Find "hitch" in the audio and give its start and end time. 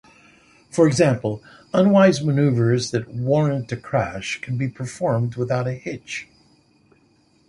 5.75-6.27